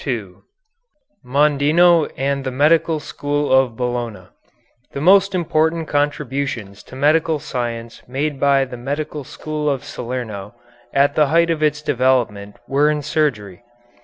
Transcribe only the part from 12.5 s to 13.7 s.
were in surgery.